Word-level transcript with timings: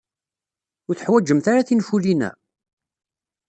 Ur 0.87 0.95
teḥwajemt 0.95 1.45
ara 1.51 1.67
tinfulin-a? 1.67 2.31